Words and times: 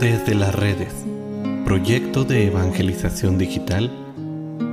Desde 0.00 0.34
las 0.34 0.54
redes, 0.54 0.92
proyecto 1.64 2.24
de 2.24 2.48
evangelización 2.48 3.38
digital, 3.38 3.90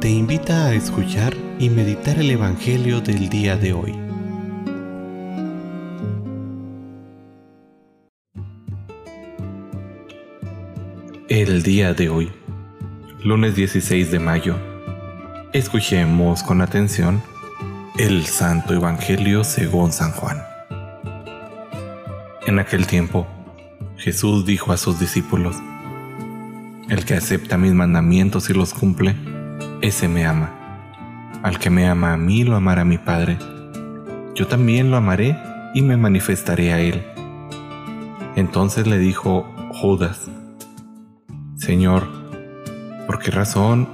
te 0.01 0.09
invita 0.09 0.65
a 0.65 0.73
escuchar 0.73 1.35
y 1.59 1.69
meditar 1.69 2.17
el 2.17 2.31
Evangelio 2.31 3.01
del 3.01 3.29
día 3.29 3.55
de 3.55 3.73
hoy. 3.73 3.95
El 11.29 11.61
día 11.61 11.93
de 11.93 12.09
hoy, 12.09 12.31
lunes 13.23 13.55
16 13.55 14.11
de 14.11 14.19
mayo, 14.19 14.57
escuchemos 15.53 16.41
con 16.41 16.61
atención 16.61 17.21
el 17.97 18.25
Santo 18.25 18.73
Evangelio 18.73 19.43
según 19.43 19.91
San 19.91 20.11
Juan. 20.13 20.41
En 22.47 22.57
aquel 22.57 22.87
tiempo, 22.87 23.27
Jesús 24.01 24.47
dijo 24.47 24.73
a 24.73 24.77
sus 24.77 24.99
discípulos, 24.99 25.57
El 26.89 27.05
que 27.05 27.13
acepta 27.13 27.59
mis 27.59 27.73
mandamientos 27.73 28.49
y 28.49 28.53
los 28.53 28.73
cumple, 28.73 29.15
ese 29.81 30.07
me 30.07 30.25
ama. 30.25 30.49
Al 31.43 31.59
que 31.59 31.69
me 31.69 31.87
ama 31.87 32.13
a 32.13 32.17
mí 32.17 32.43
lo 32.43 32.55
amará 32.55 32.83
mi 32.83 32.97
Padre. 32.97 33.37
Yo 34.33 34.47
también 34.47 34.89
lo 34.89 34.97
amaré 34.97 35.37
y 35.75 35.83
me 35.83 35.97
manifestaré 35.97 36.73
a 36.73 36.79
él. 36.79 37.05
Entonces 38.35 38.87
le 38.87 38.97
dijo 38.97 39.43
Judas, 39.69 40.31
Señor, 41.57 42.07
¿por 43.05 43.19
qué 43.19 43.29
razón 43.29 43.87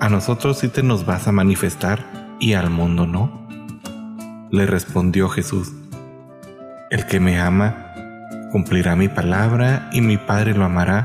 a 0.00 0.08
nosotros 0.08 0.58
sí 0.58 0.68
te 0.68 0.82
nos 0.82 1.06
vas 1.06 1.28
a 1.28 1.32
manifestar 1.32 2.36
y 2.40 2.54
al 2.54 2.70
mundo 2.70 3.06
no? 3.06 3.46
Le 4.50 4.66
respondió 4.66 5.28
Jesús, 5.28 5.72
El 6.90 7.06
que 7.06 7.20
me 7.20 7.38
ama, 7.38 7.87
Cumplirá 8.50 8.96
mi 8.96 9.08
palabra 9.08 9.90
y 9.92 10.00
mi 10.00 10.16
Padre 10.16 10.54
lo 10.54 10.64
amará, 10.64 11.04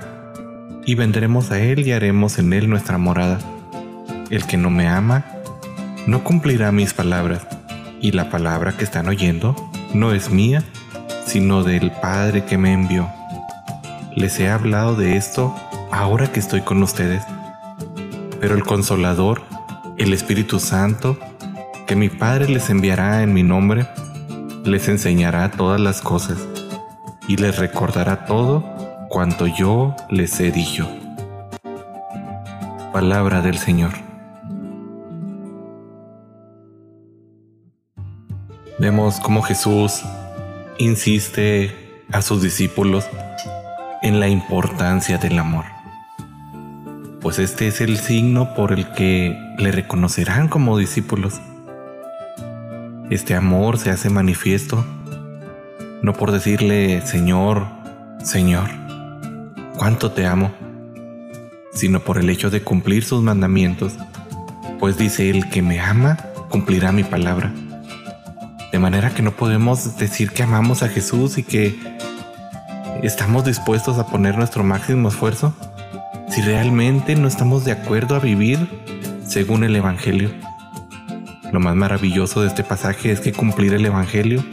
y 0.86 0.96
vendremos 0.96 1.52
a 1.52 1.60
Él 1.60 1.86
y 1.86 1.92
haremos 1.92 2.40
en 2.40 2.54
Él 2.54 2.70
nuestra 2.70 2.98
morada. 2.98 3.40
El 4.30 4.46
que 4.46 4.56
no 4.56 4.70
me 4.70 4.88
ama, 4.88 5.26
no 6.08 6.24
cumplirá 6.24 6.72
mis 6.72 6.94
palabras, 6.94 7.46
y 8.00 8.12
la 8.14 8.30
palabra 8.30 8.72
que 8.78 8.86
están 8.86 9.10
oyendo 9.10 9.58
no 9.94 10.14
es 10.14 10.30
mía, 10.30 10.64
sino 11.26 11.64
del 11.64 11.92
Padre 11.92 12.46
que 12.46 12.58
me 12.58 12.72
envió. 12.72 13.10
Les 14.16 14.40
he 14.40 14.50
hablado 14.50 14.96
de 14.96 15.18
esto 15.18 15.54
ahora 15.92 16.32
que 16.32 16.40
estoy 16.40 16.62
con 16.62 16.82
ustedes. 16.82 17.24
Pero 18.40 18.56
el 18.56 18.64
consolador, 18.64 19.42
el 19.98 20.14
Espíritu 20.14 20.62
Santo, 20.62 21.20
que 21.88 21.98
mi 21.98 22.08
Padre 22.08 22.48
les 22.48 22.70
enviará 22.70 23.22
en 23.22 23.34
mi 23.34 23.44
nombre, 23.44 23.86
les 24.64 24.88
enseñará 24.88 25.52
todas 25.52 25.82
las 25.82 26.00
cosas 26.00 26.38
y 27.28 27.38
les 27.38 27.58
recordará 27.58 28.26
todo 28.26 28.64
cuanto 29.10 29.48
yo 29.48 29.96
les 30.10 30.40
he 30.40 30.52
dicho. 30.52 30.88
Palabra 32.92 33.42
del 33.42 33.58
Señor. 33.58 33.92
Vemos 38.80 39.20
cómo 39.20 39.42
Jesús 39.42 40.04
insiste 40.78 42.04
a 42.12 42.22
sus 42.22 42.42
discípulos 42.42 43.08
en 44.02 44.20
la 44.20 44.28
importancia 44.28 45.18
del 45.18 45.40
amor. 45.40 45.66
Pues 47.22 47.40
este 47.40 47.68
es 47.68 47.80
el 47.80 47.98
signo 47.98 48.54
por 48.54 48.74
el 48.74 48.92
que 48.92 49.38
le 49.58 49.72
reconocerán 49.72 50.50
como 50.50 50.78
discípulos. 50.78 51.40
Este 53.10 53.36
amor 53.36 53.78
se 53.78 53.92
hace 53.92 54.10
manifiesto 54.10 54.86
no 56.04 56.12
por 56.12 56.34
decirle, 56.34 57.02
Señor, 57.06 57.66
Señor, 58.22 58.70
cuánto 59.78 60.12
te 60.12 60.26
amo, 60.28 60.52
sino 61.74 62.02
por 62.02 62.18
el 62.18 62.30
hecho 62.30 62.50
de 62.50 62.62
cumplir 62.62 63.06
sus 63.06 63.24
mandamientos, 63.24 63.94
pues 64.80 64.98
dice, 64.98 65.30
el 65.30 65.50
que 65.50 65.62
me 65.62 65.80
ama, 65.80 66.18
cumplirá 66.50 66.92
mi 66.92 67.06
palabra. 67.06 67.54
De 68.74 68.80
manera 68.80 69.14
que 69.14 69.22
no 69.22 69.32
podemos 69.32 69.98
decir 69.98 70.32
que 70.32 70.44
amamos 70.44 70.84
a 70.84 70.90
Jesús 70.90 71.38
y 71.38 71.44
que 71.44 71.80
estamos 73.02 73.46
dispuestos 73.46 73.98
a 73.98 74.06
poner 74.06 74.38
nuestro 74.38 74.64
máximo 74.66 75.08
esfuerzo 75.08 75.56
si 76.28 76.42
realmente 76.42 77.16
no 77.16 77.30
estamos 77.30 77.64
de 77.64 77.72
acuerdo 77.72 78.16
a 78.16 78.20
vivir 78.20 78.60
según 79.26 79.64
el 79.64 79.74
Evangelio. 79.74 80.32
Lo 81.54 81.62
más 81.62 81.76
maravilloso 81.76 82.42
de 82.42 82.48
este 82.48 82.66
pasaje 82.66 83.12
es 83.12 83.22
que 83.22 83.32
cumplir 83.32 83.74
el 83.74 83.86
Evangelio 83.86 84.44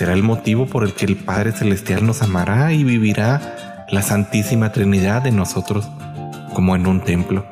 será 0.00 0.14
el 0.14 0.22
motivo 0.22 0.64
por 0.64 0.84
el 0.84 0.94
que 0.94 1.04
el 1.04 1.14
Padre 1.14 1.52
Celestial 1.52 2.06
nos 2.06 2.22
amará 2.22 2.72
y 2.72 2.84
vivirá 2.84 3.84
la 3.90 4.00
Santísima 4.00 4.72
Trinidad 4.72 5.26
en 5.26 5.36
nosotros 5.36 5.90
como 6.54 6.74
en 6.74 6.86
un 6.86 7.02
templo. 7.02 7.44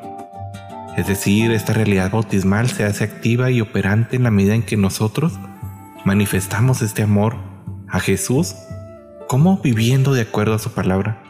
Es 0.97 1.05
decir, 1.07 1.51
esta 1.51 1.73
realidad 1.73 2.09
bautismal 2.09 2.67
se 2.67 2.85
hace 2.85 3.03
activa 3.03 3.51
y 3.51 3.61
operante 3.61 4.15
en 4.15 4.23
la 4.23 4.31
medida 4.31 4.55
en 4.55 4.63
que 4.63 4.77
nosotros 4.77 5.39
manifestamos 6.05 6.81
este 6.81 7.03
amor 7.03 7.35
a 7.87 7.99
Jesús 7.99 8.55
como 9.27 9.59
viviendo 9.59 10.15
de 10.15 10.21
acuerdo 10.21 10.55
a 10.55 10.59
su 10.59 10.71
palabra. 10.71 11.21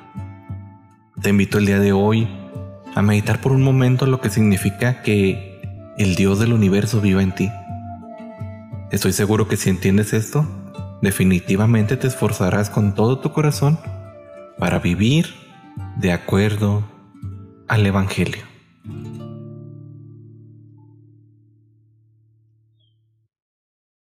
Te 1.21 1.31
invito 1.31 1.57
el 1.57 1.65
día 1.65 1.81
de 1.81 1.91
hoy 1.91 2.29
a 2.95 3.01
meditar 3.01 3.41
por 3.41 3.51
un 3.51 3.61
momento 3.61 4.05
lo 4.05 4.21
que 4.21 4.29
significa 4.29 5.01
que 5.01 5.59
el 5.97 6.15
Dios 6.15 6.39
del 6.39 6.53
universo 6.53 7.01
viva 7.01 7.21
en 7.21 7.35
ti. 7.35 7.51
Estoy 8.89 9.11
seguro 9.11 9.49
que 9.49 9.57
si 9.57 9.69
entiendes 9.69 10.13
esto, 10.13 10.47
definitivamente 11.01 11.97
te 11.97 12.07
esforzarás 12.07 12.69
con 12.69 12.95
todo 12.95 13.19
tu 13.19 13.31
corazón 13.31 13.79
para 14.57 14.79
vivir 14.79 15.33
de 15.97 16.11
acuerdo 16.11 16.83
al 17.67 17.85
Evangelio. 17.85 18.48